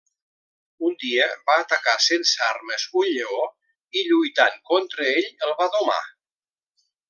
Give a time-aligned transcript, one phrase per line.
[0.87, 3.45] Un dia va atacar sense armes un lleó,
[4.01, 6.03] i lluitant contra ell, el va domar.